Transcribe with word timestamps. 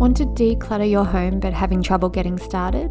Want 0.00 0.16
to 0.16 0.24
declutter 0.24 0.90
your 0.90 1.04
home 1.04 1.40
but 1.40 1.52
having 1.52 1.82
trouble 1.82 2.08
getting 2.08 2.38
started? 2.38 2.90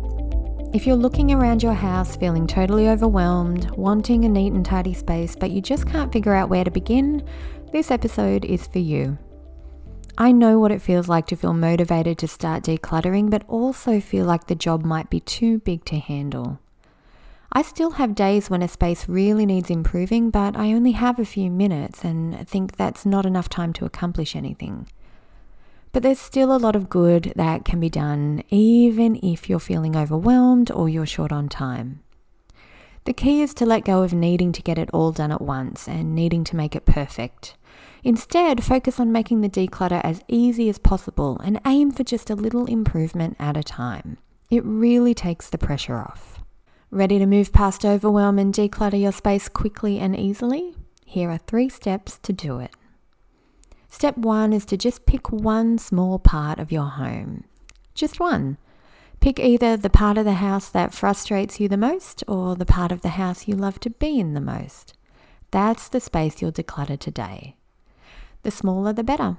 If 0.75 0.85
you're 0.85 0.95
looking 0.95 1.31
around 1.31 1.63
your 1.63 1.73
house 1.73 2.15
feeling 2.15 2.45
totally 2.45 2.87
overwhelmed, 2.87 3.71
wanting 3.71 4.25
a 4.25 4.29
neat 4.29 4.53
and 4.53 4.63
tidy 4.63 4.93
space, 4.93 5.35
but 5.35 5.49
you 5.49 5.59
just 5.59 5.87
can't 5.87 6.13
figure 6.13 6.35
out 6.35 6.49
where 6.49 6.63
to 6.63 6.69
begin, 6.69 7.27
this 7.71 7.89
episode 7.89 8.45
is 8.45 8.67
for 8.67 8.77
you. 8.77 9.17
I 10.19 10.31
know 10.31 10.59
what 10.59 10.71
it 10.71 10.83
feels 10.83 11.09
like 11.09 11.25
to 11.29 11.35
feel 11.35 11.55
motivated 11.55 12.19
to 12.19 12.27
start 12.27 12.63
decluttering, 12.63 13.31
but 13.31 13.43
also 13.47 13.99
feel 13.99 14.25
like 14.25 14.45
the 14.45 14.53
job 14.53 14.85
might 14.85 15.09
be 15.09 15.21
too 15.21 15.57
big 15.57 15.85
to 15.85 15.97
handle. 15.97 16.59
I 17.51 17.63
still 17.63 17.89
have 17.89 18.13
days 18.13 18.51
when 18.51 18.61
a 18.61 18.67
space 18.67 19.09
really 19.09 19.47
needs 19.47 19.71
improving, 19.71 20.29
but 20.29 20.55
I 20.55 20.73
only 20.73 20.91
have 20.91 21.17
a 21.17 21.25
few 21.25 21.49
minutes 21.49 22.03
and 22.03 22.47
think 22.47 22.77
that's 22.77 23.03
not 23.03 23.25
enough 23.25 23.49
time 23.49 23.73
to 23.73 23.85
accomplish 23.85 24.35
anything. 24.35 24.85
But 25.91 26.03
there's 26.03 26.19
still 26.19 26.55
a 26.55 26.57
lot 26.57 26.75
of 26.75 26.89
good 26.89 27.33
that 27.35 27.65
can 27.65 27.79
be 27.79 27.89
done, 27.89 28.43
even 28.49 29.19
if 29.23 29.49
you're 29.49 29.59
feeling 29.59 29.95
overwhelmed 29.95 30.71
or 30.71 30.87
you're 30.87 31.05
short 31.05 31.31
on 31.31 31.49
time. 31.49 32.01
The 33.05 33.13
key 33.13 33.41
is 33.41 33.53
to 33.55 33.65
let 33.65 33.85
go 33.85 34.03
of 34.03 34.13
needing 34.13 34.51
to 34.51 34.61
get 34.61 34.77
it 34.77 34.89
all 34.93 35.11
done 35.11 35.31
at 35.31 35.41
once 35.41 35.87
and 35.87 36.13
needing 36.13 36.43
to 36.43 36.55
make 36.55 36.75
it 36.75 36.85
perfect. 36.85 37.55
Instead, 38.03 38.63
focus 38.63 38.99
on 38.99 39.11
making 39.11 39.41
the 39.41 39.49
declutter 39.49 40.01
as 40.03 40.21
easy 40.27 40.69
as 40.69 40.77
possible 40.77 41.39
and 41.43 41.59
aim 41.65 41.91
for 41.91 42.03
just 42.03 42.29
a 42.29 42.35
little 42.35 42.65
improvement 42.65 43.35
at 43.39 43.57
a 43.57 43.63
time. 43.63 44.17
It 44.49 44.63
really 44.63 45.13
takes 45.13 45.49
the 45.49 45.57
pressure 45.57 45.97
off. 45.97 46.43
Ready 46.91 47.19
to 47.19 47.25
move 47.25 47.51
past 47.51 47.85
overwhelm 47.85 48.39
and 48.39 48.53
declutter 48.53 48.99
your 48.99 49.11
space 49.11 49.49
quickly 49.49 49.99
and 49.99 50.15
easily? 50.15 50.75
Here 51.05 51.29
are 51.29 51.39
three 51.39 51.69
steps 51.69 52.19
to 52.23 52.33
do 52.33 52.59
it. 52.59 52.75
Step 53.89 54.17
one 54.17 54.53
is 54.53 54.65
to 54.65 54.77
just 54.77 55.05
pick 55.05 55.31
one 55.31 55.77
small 55.77 56.19
part 56.19 56.59
of 56.59 56.71
your 56.71 56.85
home. 56.85 57.43
Just 57.95 58.19
one. 58.19 58.57
Pick 59.19 59.39
either 59.39 59.75
the 59.75 59.89
part 59.89 60.17
of 60.17 60.25
the 60.25 60.35
house 60.35 60.69
that 60.69 60.93
frustrates 60.93 61.59
you 61.59 61.67
the 61.67 61.75
most 61.75 62.23
or 62.27 62.55
the 62.55 62.65
part 62.65 62.91
of 62.91 63.01
the 63.01 63.09
house 63.09 63.47
you 63.47 63.55
love 63.55 63.79
to 63.81 63.89
be 63.89 64.19
in 64.19 64.33
the 64.33 64.39
most. 64.39 64.93
That's 65.51 65.89
the 65.89 65.99
space 65.99 66.41
you'll 66.41 66.51
declutter 66.51 66.97
today. 66.97 67.55
The 68.43 68.51
smaller 68.51 68.93
the 68.93 69.03
better. 69.03 69.37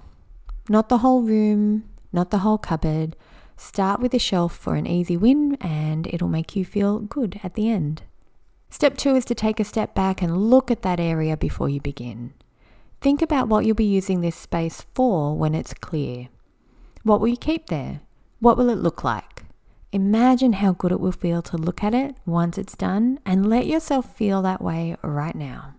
Not 0.68 0.88
the 0.88 0.98
whole 0.98 1.22
room, 1.22 1.88
not 2.12 2.30
the 2.30 2.38
whole 2.38 2.58
cupboard. 2.58 3.16
Start 3.56 4.00
with 4.00 4.12
a 4.12 4.18
shelf 4.18 4.54
for 4.54 4.74
an 4.74 4.86
easy 4.86 5.16
win 5.16 5.56
and 5.60 6.06
it'll 6.08 6.28
make 6.28 6.56
you 6.56 6.64
feel 6.64 6.98
good 6.98 7.40
at 7.42 7.54
the 7.54 7.70
end. 7.70 8.02
Step 8.68 8.96
two 8.96 9.14
is 9.14 9.24
to 9.26 9.34
take 9.34 9.60
a 9.60 9.64
step 9.64 9.94
back 9.94 10.20
and 10.20 10.50
look 10.50 10.70
at 10.70 10.82
that 10.82 11.00
area 11.00 11.36
before 11.36 11.68
you 11.68 11.80
begin. 11.80 12.34
Think 13.00 13.22
about 13.22 13.48
what 13.48 13.64
you'll 13.64 13.74
be 13.74 13.84
using 13.84 14.20
this 14.20 14.36
space 14.36 14.84
for 14.94 15.34
when 15.34 15.54
it's 15.54 15.72
clear. 15.72 16.28
What 17.02 17.20
will 17.20 17.28
you 17.28 17.36
keep 17.36 17.68
there? 17.68 18.00
What 18.40 18.58
will 18.58 18.68
it 18.68 18.76
look 18.76 19.02
like? 19.02 19.44
Imagine 19.90 20.52
how 20.52 20.72
good 20.72 20.92
it 20.92 21.00
will 21.00 21.10
feel 21.10 21.40
to 21.42 21.56
look 21.56 21.82
at 21.82 21.94
it 21.94 22.14
once 22.26 22.58
it's 22.58 22.76
done 22.76 23.18
and 23.24 23.48
let 23.48 23.66
yourself 23.66 24.14
feel 24.14 24.42
that 24.42 24.60
way 24.60 24.96
right 25.02 25.34
now. 25.34 25.74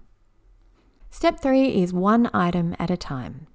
Step 1.11 1.39
three 1.39 1.81
is 1.81 1.93
one 1.93 2.27
item 2.33 2.75
at 2.79 2.89
a 2.89 2.97
time. 2.97 3.45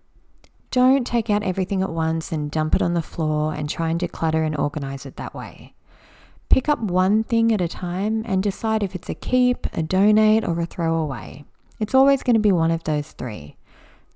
Don't 0.70 1.06
take 1.06 1.28
out 1.28 1.42
everything 1.42 1.82
at 1.82 1.90
once 1.90 2.30
and 2.30 2.50
dump 2.50 2.76
it 2.76 2.82
on 2.82 2.94
the 2.94 3.02
floor 3.02 3.52
and 3.52 3.68
try 3.68 3.90
and 3.90 3.98
declutter 3.98 4.46
and 4.46 4.56
organize 4.56 5.04
it 5.06 5.16
that 5.16 5.34
way. 5.34 5.74
Pick 6.48 6.68
up 6.68 6.78
one 6.78 7.24
thing 7.24 7.52
at 7.52 7.60
a 7.60 7.66
time 7.66 8.22
and 8.26 8.42
decide 8.42 8.84
if 8.84 8.94
it's 8.94 9.08
a 9.08 9.14
keep, 9.14 9.66
a 9.72 9.82
donate, 9.82 10.44
or 10.44 10.60
a 10.60 10.66
throwaway. 10.66 11.44
It's 11.78 11.94
always 11.94 12.22
going 12.22 12.34
to 12.34 12.40
be 12.40 12.52
one 12.52 12.70
of 12.70 12.84
those 12.84 13.12
three. 13.12 13.56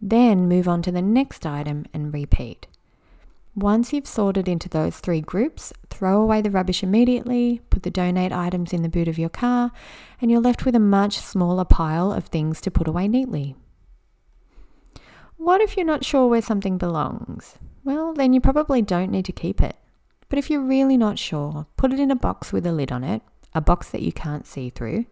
Then 0.00 0.48
move 0.48 0.66
on 0.66 0.83
to 0.83 0.92
the 0.92 1.03
next 1.03 1.44
item 1.44 1.86
and 1.92 2.12
repeat. 2.12 2.67
Once 3.55 3.92
you've 3.92 4.07
sorted 4.07 4.48
into 4.48 4.68
those 4.68 4.98
three 4.98 5.20
groups, 5.20 5.73
throw 5.90 6.23
away 6.23 6.40
the 6.40 6.51
rubbish 6.51 6.83
immediately, 6.83 7.61
put 7.68 7.83
the 7.83 7.90
donate 7.90 8.33
items 8.33 8.73
in 8.73 8.83
the 8.83 8.89
boot 8.89 9.08
of 9.08 9.18
your 9.18 9.29
car, 9.29 9.73
and 10.20 10.30
you're 10.30 10.40
left 10.40 10.64
with 10.64 10.74
a 10.74 10.80
much 10.80 11.18
smaller 11.18 11.64
pile 11.64 12.12
of 12.12 12.27
things 12.27 12.61
to 12.61 12.70
put 12.70 12.89
away 12.89 13.08
neatly. 13.08 13.57
What 15.36 15.61
if 15.61 15.77
you're 15.77 15.84
not 15.84 16.05
sure 16.05 16.29
where 16.29 16.42
something 16.42 16.79
belongs? 16.79 17.58
Well, 17.83 18.14
then 18.14 18.33
you 18.33 18.40
probably 18.40 18.83
don't 18.83 19.11
need 19.11 19.24
to 19.24 19.33
keep 19.33 19.61
it. 19.61 19.77
But 20.29 20.39
if 20.39 20.48
you're 20.48 20.63
really 20.63 20.96
not 20.96 21.18
sure, 21.18 21.67
put 21.77 21.92
it 21.92 21.98
in 21.98 22.11
a 22.11 22.17
box 22.17 22.52
with 22.52 22.64
a 22.64 22.73
lid 22.73 22.92
on 22.92 23.02
it, 23.02 23.20
a 23.52 23.61
box 23.61 23.90
that 23.90 24.02
you 24.02 24.13
can't 24.13 24.46
see 24.46 24.70
through, 24.70 25.07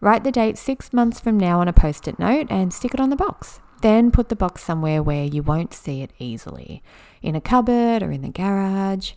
Write 0.00 0.24
the 0.24 0.32
date 0.32 0.58
six 0.58 0.92
months 0.92 1.20
from 1.20 1.38
now 1.38 1.60
on 1.60 1.68
a 1.68 1.72
post 1.72 2.06
it 2.06 2.18
note 2.18 2.46
and 2.50 2.72
stick 2.72 2.94
it 2.94 3.00
on 3.00 3.10
the 3.10 3.16
box. 3.16 3.60
Then 3.82 4.10
put 4.10 4.28
the 4.28 4.36
box 4.36 4.62
somewhere 4.62 5.02
where 5.02 5.24
you 5.24 5.42
won't 5.42 5.74
see 5.74 6.02
it 6.02 6.12
easily 6.18 6.82
in 7.22 7.34
a 7.34 7.40
cupboard 7.40 8.02
or 8.02 8.10
in 8.10 8.22
the 8.22 8.30
garage. 8.30 9.12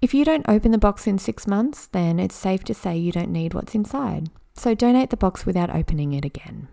If 0.00 0.14
you 0.14 0.24
don't 0.24 0.48
open 0.48 0.70
the 0.70 0.78
box 0.78 1.06
in 1.06 1.18
six 1.18 1.46
months, 1.46 1.86
then 1.86 2.20
it's 2.20 2.34
safe 2.34 2.62
to 2.64 2.74
say 2.74 2.96
you 2.96 3.10
don't 3.10 3.32
need 3.32 3.54
what's 3.54 3.74
inside. 3.74 4.30
So 4.54 4.74
donate 4.74 5.10
the 5.10 5.16
box 5.16 5.46
without 5.46 5.74
opening 5.74 6.12
it 6.12 6.24
again. 6.24 6.68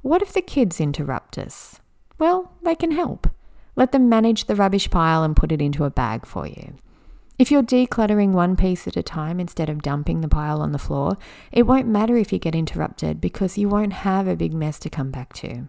What 0.00 0.22
if 0.22 0.32
the 0.32 0.42
kids 0.42 0.80
interrupt 0.80 1.38
us? 1.38 1.80
Well, 2.18 2.52
they 2.62 2.74
can 2.74 2.92
help. 2.92 3.28
Let 3.76 3.92
them 3.92 4.08
manage 4.08 4.44
the 4.44 4.56
rubbish 4.56 4.90
pile 4.90 5.22
and 5.22 5.36
put 5.36 5.52
it 5.52 5.62
into 5.62 5.84
a 5.84 5.90
bag 5.90 6.26
for 6.26 6.46
you. 6.46 6.74
If 7.42 7.50
you're 7.50 7.64
decluttering 7.64 8.30
one 8.30 8.54
piece 8.54 8.86
at 8.86 8.96
a 8.96 9.02
time 9.02 9.40
instead 9.40 9.68
of 9.68 9.82
dumping 9.82 10.20
the 10.20 10.28
pile 10.28 10.62
on 10.62 10.70
the 10.70 10.78
floor, 10.78 11.18
it 11.50 11.64
won't 11.64 11.88
matter 11.88 12.16
if 12.16 12.32
you 12.32 12.38
get 12.38 12.54
interrupted 12.54 13.20
because 13.20 13.58
you 13.58 13.68
won't 13.68 13.94
have 13.94 14.28
a 14.28 14.36
big 14.36 14.54
mess 14.54 14.78
to 14.78 14.88
come 14.88 15.10
back 15.10 15.32
to. 15.32 15.66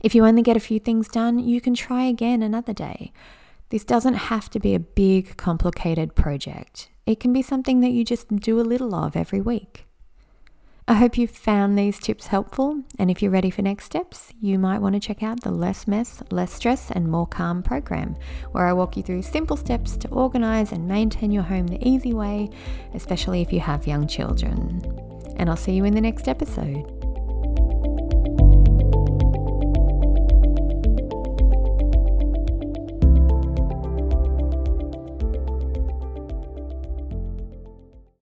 If 0.00 0.14
you 0.14 0.24
only 0.24 0.42
get 0.42 0.56
a 0.56 0.60
few 0.60 0.78
things 0.78 1.08
done, 1.08 1.40
you 1.40 1.60
can 1.60 1.74
try 1.74 2.04
again 2.04 2.44
another 2.44 2.72
day. 2.72 3.12
This 3.70 3.84
doesn't 3.84 4.14
have 4.14 4.48
to 4.50 4.60
be 4.60 4.72
a 4.72 4.78
big, 4.78 5.36
complicated 5.36 6.14
project. 6.14 6.90
It 7.06 7.18
can 7.18 7.32
be 7.32 7.42
something 7.42 7.80
that 7.80 7.90
you 7.90 8.04
just 8.04 8.28
do 8.28 8.60
a 8.60 8.62
little 8.62 8.94
of 8.94 9.16
every 9.16 9.40
week. 9.40 9.88
I 10.86 10.94
hope 10.94 11.16
you 11.16 11.26
found 11.26 11.78
these 11.78 11.98
tips 11.98 12.26
helpful, 12.26 12.82
and 12.98 13.10
if 13.10 13.22
you're 13.22 13.30
ready 13.30 13.48
for 13.48 13.62
next 13.62 13.86
steps, 13.86 14.34
you 14.38 14.58
might 14.58 14.80
want 14.80 14.94
to 14.94 15.00
check 15.00 15.22
out 15.22 15.40
the 15.40 15.50
Less 15.50 15.88
Mess, 15.88 16.22
Less 16.30 16.52
Stress, 16.52 16.90
and 16.90 17.10
More 17.10 17.26
Calm 17.26 17.62
program, 17.62 18.16
where 18.52 18.66
I 18.66 18.74
walk 18.74 18.98
you 18.98 19.02
through 19.02 19.22
simple 19.22 19.56
steps 19.56 19.96
to 19.96 20.08
organize 20.08 20.72
and 20.72 20.86
maintain 20.86 21.32
your 21.32 21.42
home 21.42 21.68
the 21.68 21.88
easy 21.88 22.12
way, 22.12 22.50
especially 22.92 23.40
if 23.40 23.50
you 23.50 23.60
have 23.60 23.86
young 23.86 24.06
children. 24.06 24.82
And 25.36 25.48
I'll 25.48 25.56
see 25.56 25.72
you 25.72 25.86
in 25.86 25.94
the 25.94 26.02
next 26.02 26.28
episode. 26.28 27.03